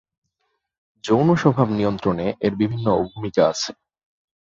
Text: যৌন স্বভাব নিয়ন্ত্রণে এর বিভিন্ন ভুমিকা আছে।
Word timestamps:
যৌন 1.03 1.27
স্বভাব 1.35 1.67
নিয়ন্ত্রণে 1.71 2.25
এর 2.41 2.53
বিভিন্ন 2.55 2.85
ভুমিকা 3.05 3.43
আছে। 3.51 3.71